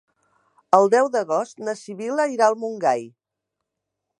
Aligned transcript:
El 0.77 0.89
deu 0.93 1.09
d'agost 1.15 1.61
na 1.67 1.75
Sibil·la 1.81 2.27
irà 2.37 2.49
a 2.55 2.59
Montgai. 2.65 3.05